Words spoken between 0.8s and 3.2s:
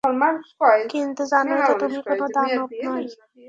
কিন্ত জানোই তো, তুমি কোনো দানব নয়।